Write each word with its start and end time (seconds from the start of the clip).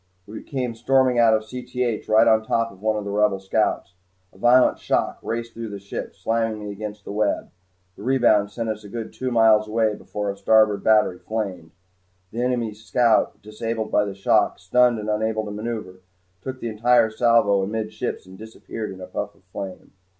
We 0.25 0.41
came 0.41 0.73
storming 0.73 1.19
out 1.19 1.35
of 1.35 1.43
Cth 1.43 2.09
right 2.09 2.27
on 2.27 2.41
top 2.41 2.71
of 2.71 2.81
one 2.81 2.95
of 2.95 3.03
the 3.05 3.11
Rebel 3.11 3.39
scouts. 3.39 3.93
A 4.33 4.37
violent 4.39 4.79
shock 4.79 5.19
raced 5.21 5.53
through 5.53 5.69
the 5.69 5.77
ship, 5.77 6.15
slamming 6.15 6.57
me 6.57 6.71
against 6.71 7.05
my 7.05 7.13
web. 7.13 7.51
The 7.95 8.01
rebound 8.01 8.49
sent 8.49 8.67
us 8.69 8.83
a 8.83 8.89
good 8.89 9.13
two 9.13 9.29
miles 9.29 9.67
away 9.67 9.93
before 9.93 10.29
our 10.31 10.35
starboard 10.35 10.83
battery 10.83 11.19
flamed. 11.19 11.69
The 12.31 12.41
enemy 12.41 12.73
scout, 12.73 13.43
disabled 13.43 13.91
by 13.91 14.05
the 14.05 14.15
shock, 14.15 14.57
stunned 14.57 14.97
and 14.97 15.07
unable 15.07 15.45
to 15.45 15.51
maneuver 15.51 15.99
took 16.41 16.59
the 16.59 16.69
entire 16.69 17.11
salvo 17.11 17.61
amidships 17.61 18.25
and 18.25 18.39
disappeared 18.39 18.91
in 18.91 19.01
a 19.01 19.05
puff 19.05 19.35
of 19.35 19.43
flame. 19.51 19.91